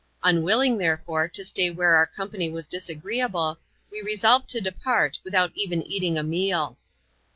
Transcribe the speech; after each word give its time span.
Unwilling, 0.23 0.79
there 0.79 0.97
fore, 1.05 1.27
to 1.27 1.43
stay 1.43 1.69
where 1.69 1.93
our 1.95 2.07
company 2.07 2.49
was 2.49 2.65
disagreeable, 2.65 3.59
we 3.91 4.01
resolved 4.01 4.49
to 4.49 4.59
depart, 4.59 5.19
without 5.23 5.51
even 5.53 5.83
eating 5.83 6.17
a 6.17 6.23
meal. 6.23 6.75